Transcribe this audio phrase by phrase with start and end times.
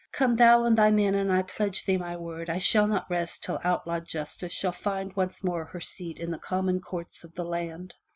[0.11, 3.43] Come thou and thy men and I pledge thee my word I shall not rest
[3.43, 7.45] till outlawed Justice shall find once more her seat in the common courts of the
[7.45, 7.93] land!"